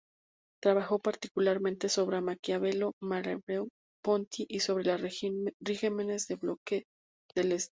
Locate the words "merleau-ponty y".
3.03-4.59